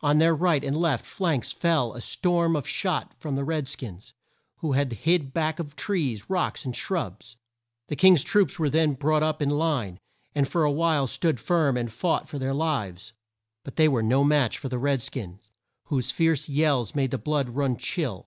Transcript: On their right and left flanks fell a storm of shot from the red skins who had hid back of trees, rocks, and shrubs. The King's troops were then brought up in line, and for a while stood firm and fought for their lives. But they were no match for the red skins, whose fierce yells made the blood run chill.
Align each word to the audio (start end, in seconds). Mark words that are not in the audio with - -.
On 0.00 0.18
their 0.18 0.34
right 0.34 0.64
and 0.64 0.76
left 0.76 1.04
flanks 1.06 1.52
fell 1.52 1.92
a 1.94 2.00
storm 2.00 2.56
of 2.56 2.66
shot 2.66 3.14
from 3.16 3.36
the 3.36 3.44
red 3.44 3.68
skins 3.68 4.12
who 4.56 4.72
had 4.72 4.92
hid 5.04 5.32
back 5.32 5.60
of 5.60 5.76
trees, 5.76 6.28
rocks, 6.28 6.64
and 6.64 6.74
shrubs. 6.74 7.36
The 7.86 7.94
King's 7.94 8.24
troops 8.24 8.58
were 8.58 8.68
then 8.68 8.94
brought 8.94 9.22
up 9.22 9.40
in 9.40 9.50
line, 9.50 10.00
and 10.34 10.48
for 10.48 10.64
a 10.64 10.72
while 10.72 11.06
stood 11.06 11.38
firm 11.38 11.76
and 11.76 11.92
fought 11.92 12.28
for 12.28 12.40
their 12.40 12.54
lives. 12.54 13.12
But 13.62 13.76
they 13.76 13.86
were 13.86 14.02
no 14.02 14.24
match 14.24 14.58
for 14.58 14.68
the 14.68 14.78
red 14.78 15.00
skins, 15.00 15.48
whose 15.84 16.10
fierce 16.10 16.48
yells 16.48 16.96
made 16.96 17.12
the 17.12 17.16
blood 17.18 17.48
run 17.50 17.76
chill. 17.76 18.26